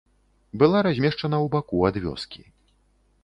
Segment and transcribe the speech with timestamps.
[0.61, 2.41] Была размешчана ў баку ад вёскі.